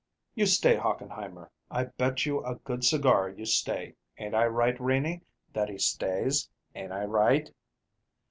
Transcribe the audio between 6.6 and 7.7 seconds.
Ain't I right?"